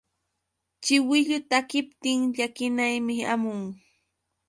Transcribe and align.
Chiwillu 0.83 1.37
takiptin 1.49 2.19
llakinaymi 2.35 3.15
hamun. 3.29 3.61